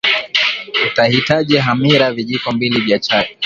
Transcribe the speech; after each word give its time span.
utahitaji 0.87 1.57
hamira 1.57 2.11
vijiko 2.13 2.51
mbili 2.51 2.81
vya 2.81 2.99
chai 2.99 3.37